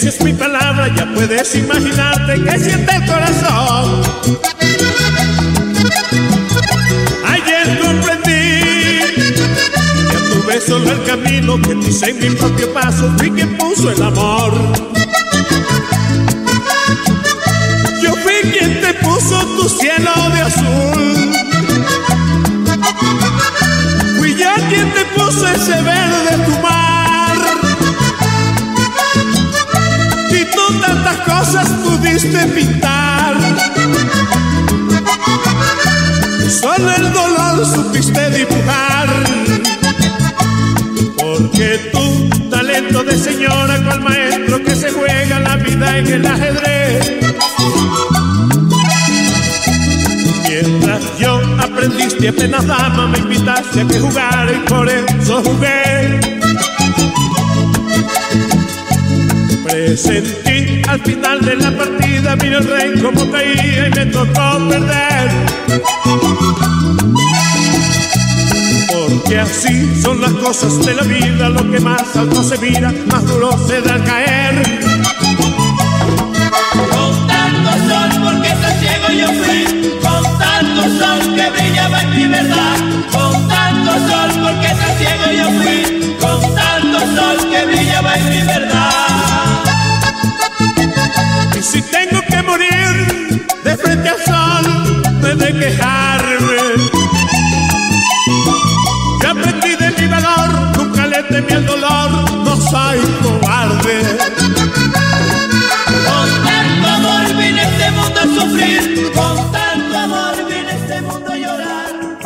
Si 0.00 0.08
es 0.08 0.18
mi 0.22 0.32
palabra, 0.32 0.88
ya 0.96 1.06
puedes 1.12 1.54
imaginarte 1.54 2.42
que 2.42 2.58
siente 2.58 2.96
el 2.96 3.04
corazón. 3.04 4.02
Ayer 7.26 7.78
comprendí 7.78 9.12
que 10.08 10.16
a 10.16 10.30
tu 10.30 10.46
beso 10.46 10.78
el 10.78 11.04
camino 11.04 11.60
que 11.60 11.76
pise 11.76 12.08
en 12.12 12.18
mi 12.18 12.30
propio 12.34 12.72
paso 12.72 13.12
fui 13.18 13.30
quien 13.30 13.58
puso 13.58 13.90
el 13.90 14.02
amor. 14.02 14.54
Yo 18.02 18.16
fui 18.22 18.50
quien 18.52 18.80
te 18.80 18.94
puso 19.04 19.38
tu 19.58 19.68
cielo 19.68 20.12
de 20.32 20.40
azul. 20.40 21.34
Fui 24.16 24.34
yo 24.34 24.50
quien 24.70 24.94
te 24.94 25.04
puso 25.14 25.46
ese 25.46 25.82
verde 25.82 26.44
tu 26.46 26.58
mar. 26.62 26.99
Pintar. 32.28 33.34
Solo 36.48 36.90
el 36.90 37.12
dolor 37.12 37.66
supiste 37.66 38.30
dibujar. 38.30 39.08
Porque 41.16 41.90
tu 41.92 42.50
talento 42.50 43.04
de 43.04 43.18
señora 43.18 43.82
cual 43.84 44.00
maestro 44.00 44.62
que 44.62 44.76
se 44.76 44.90
juega 44.90 45.40
la 45.40 45.56
vida 45.56 45.98
en 45.98 46.06
el 46.06 46.26
ajedrez. 46.26 47.12
Mientras 50.48 51.18
yo 51.18 51.40
aprendiste 51.58 52.28
apenas 52.28 52.66
dama, 52.66 53.06
me 53.06 53.18
invitaste 53.18 53.80
a 53.80 53.86
que 53.86 53.98
jugara 53.98 54.52
y 54.52 54.68
por 54.68 54.88
eso 54.88 55.42
jugué. 55.42 56.20
Presentí 59.64 60.59
al 60.90 61.00
final 61.02 61.40
de 61.40 61.54
la 61.54 61.70
partida, 61.76 62.34
mira 62.36 62.58
el 62.58 62.66
rey 62.66 63.00
como 63.00 63.30
caía 63.30 63.86
y 63.86 63.90
me 63.90 64.06
tocó 64.06 64.68
perder. 64.68 65.30
Porque 68.90 69.38
así 69.38 70.02
son 70.02 70.20
las 70.20 70.32
cosas 70.32 70.84
de 70.84 70.94
la 70.94 71.02
vida, 71.02 71.48
lo 71.48 71.70
que 71.70 71.78
más 71.78 72.16
alto 72.16 72.42
se 72.42 72.58
mira, 72.58 72.92
más 73.06 73.24
duro 73.24 73.50
se 73.68 73.80
da 73.82 73.94
al 73.94 74.04
caer. 74.04 74.29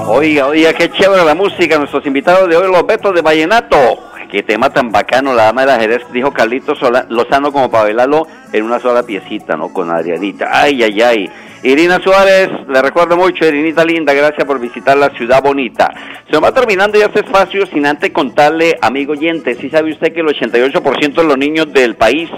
Oiga, 0.06 0.48
oiga, 0.48 0.74
qué 0.74 0.90
chévere 0.90 1.24
la 1.24 1.34
música. 1.34 1.78
Nuestros 1.78 2.04
invitados 2.04 2.46
de 2.48 2.56
hoy, 2.56 2.70
los 2.70 2.86
Betos 2.86 3.14
de 3.14 3.22
Vallenato. 3.22 3.76
Qué 4.30 4.42
tema 4.42 4.68
tan 4.68 4.92
bacano, 4.92 5.32
la 5.32 5.44
dama 5.44 5.62
de 5.62 5.66
la 5.68 5.78
Jerez, 5.78 6.02
dijo 6.12 6.30
Carlitos 6.30 6.78
Lozano 7.08 7.52
como 7.52 7.70
para 7.70 7.90
en 7.90 8.64
una 8.64 8.80
sola 8.80 9.02
piecita, 9.04 9.56
¿no? 9.56 9.72
Con 9.72 9.90
Adrianita. 9.90 10.48
Ay, 10.50 10.82
ay, 10.82 11.00
ay. 11.00 11.30
Irina 11.62 11.98
Suárez, 12.00 12.50
le 12.68 12.82
recuerdo 12.82 13.16
mucho, 13.16 13.46
Irinita 13.46 13.84
linda, 13.84 14.12
gracias 14.12 14.46
por 14.46 14.60
visitar 14.60 14.98
la 14.98 15.08
ciudad 15.10 15.42
bonita. 15.42 15.90
Se 16.30 16.38
va 16.38 16.52
terminando 16.52 16.98
ya 16.98 17.06
este 17.06 17.20
espacio 17.20 17.64
sin 17.64 17.86
antes 17.86 18.10
contarle, 18.10 18.76
amigo 18.82 19.12
oyente, 19.12 19.54
si 19.54 19.70
sabe 19.70 19.92
usted 19.92 20.12
que 20.12 20.20
el 20.20 20.26
88% 20.26 21.14
de 21.14 21.24
los 21.24 21.38
niños 21.38 21.72
del 21.72 21.94
país 21.94 22.28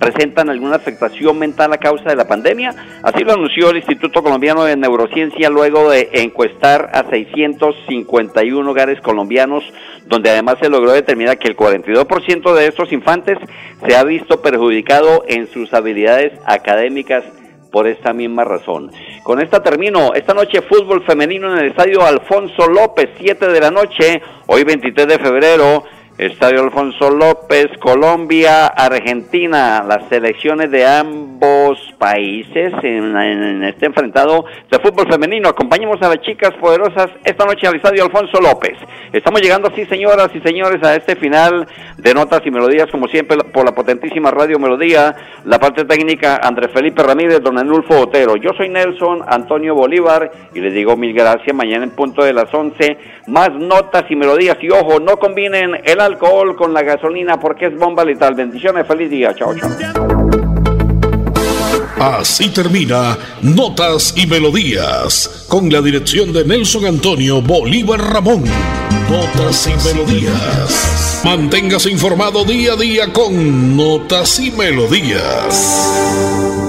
presentan 0.00 0.48
alguna 0.48 0.76
afectación 0.76 1.38
mental 1.38 1.72
a 1.72 1.78
causa 1.78 2.08
de 2.08 2.16
la 2.16 2.26
pandemia. 2.26 2.74
Así 3.02 3.22
lo 3.22 3.34
anunció 3.34 3.70
el 3.70 3.76
Instituto 3.76 4.22
Colombiano 4.22 4.64
de 4.64 4.76
Neurociencia 4.76 5.50
luego 5.50 5.90
de 5.90 6.08
encuestar 6.14 6.90
a 6.92 7.08
651 7.08 8.70
hogares 8.70 9.00
colombianos, 9.02 9.62
donde 10.06 10.30
además 10.30 10.56
se 10.60 10.70
logró 10.70 10.92
determinar 10.92 11.38
que 11.38 11.48
el 11.48 11.56
42% 11.56 12.54
de 12.54 12.66
estos 12.66 12.90
infantes 12.92 13.38
se 13.86 13.94
ha 13.94 14.02
visto 14.02 14.40
perjudicado 14.40 15.24
en 15.28 15.46
sus 15.46 15.72
habilidades 15.74 16.32
académicas 16.46 17.22
por 17.70 17.86
esta 17.86 18.12
misma 18.12 18.44
razón. 18.44 18.90
Con 19.22 19.40
esta 19.40 19.62
termino. 19.62 20.14
Esta 20.14 20.34
noche 20.34 20.62
fútbol 20.62 21.04
femenino 21.04 21.52
en 21.52 21.58
el 21.58 21.70
estadio 21.70 22.04
Alfonso 22.04 22.66
López, 22.66 23.10
7 23.18 23.48
de 23.48 23.60
la 23.60 23.70
noche, 23.70 24.22
hoy 24.46 24.64
23 24.64 25.06
de 25.06 25.18
febrero. 25.18 25.84
Estadio 26.20 26.60
Alfonso 26.60 27.10
López, 27.10 27.68
Colombia, 27.80 28.66
Argentina, 28.66 29.82
las 29.88 30.06
selecciones 30.10 30.70
de 30.70 30.86
ambos 30.86 31.78
países 31.96 32.74
en, 32.82 33.64
este 33.64 33.86
enfrentado 33.86 34.44
de 34.70 34.78
fútbol 34.80 35.08
femenino. 35.10 35.48
Acompañemos 35.48 35.96
a 36.02 36.08
las 36.08 36.20
chicas 36.20 36.52
poderosas 36.60 37.08
esta 37.24 37.46
noche 37.46 37.66
al 37.66 37.76
Estadio 37.76 38.04
Alfonso 38.04 38.38
López. 38.38 38.76
Estamos 39.14 39.40
llegando 39.40 39.68
así, 39.68 39.86
señoras 39.86 40.28
y 40.34 40.40
señores, 40.40 40.82
a 40.82 40.94
este 40.94 41.16
final 41.16 41.66
de 41.96 42.12
notas 42.12 42.42
y 42.44 42.50
melodías, 42.50 42.90
como 42.90 43.08
siempre, 43.08 43.38
por 43.38 43.64
la 43.64 43.74
potentísima 43.74 44.30
Radio 44.30 44.58
Melodía, 44.58 45.16
la 45.46 45.58
parte 45.58 45.86
técnica 45.86 46.38
Andrés 46.42 46.70
Felipe 46.74 47.02
Ramírez, 47.02 47.40
don 47.40 47.58
Enulfo 47.58 47.98
Otero. 47.98 48.36
Yo 48.36 48.50
soy 48.58 48.68
Nelson 48.68 49.22
Antonio 49.26 49.74
Bolívar 49.74 50.30
y 50.54 50.60
les 50.60 50.74
digo 50.74 50.98
mil 50.98 51.14
gracias. 51.14 51.56
Mañana 51.56 51.84
en 51.84 51.92
punto 51.92 52.22
de 52.22 52.34
las 52.34 52.52
11, 52.52 52.98
más 53.28 53.52
notas 53.52 54.04
y 54.10 54.16
melodías. 54.16 54.58
Y 54.60 54.68
ojo, 54.70 55.00
no 55.00 55.16
combinen 55.16 55.80
el 55.82 56.09
alcohol 56.12 56.56
con 56.56 56.72
la 56.72 56.82
gasolina 56.82 57.38
porque 57.38 57.66
es 57.66 57.76
bomba 57.76 58.04
letal. 58.04 58.34
Bendiciones, 58.34 58.86
feliz 58.86 59.10
día. 59.10 59.34
Chao, 59.34 59.54
chao. 59.54 59.70
Así 62.00 62.48
termina 62.48 63.18
Notas 63.42 64.14
y 64.16 64.26
Melodías, 64.26 65.44
con 65.48 65.70
la 65.70 65.82
dirección 65.82 66.32
de 66.32 66.46
Nelson 66.46 66.86
Antonio 66.86 67.42
Bolívar 67.42 68.00
Ramón. 68.00 68.44
Notas 69.10 69.66
y 69.66 69.86
Melodías. 69.86 71.20
Manténgase 71.24 71.90
informado 71.90 72.44
día 72.44 72.72
a 72.72 72.76
día 72.76 73.12
con 73.12 73.76
Notas 73.76 74.40
y 74.40 74.50
Melodías. 74.50 76.59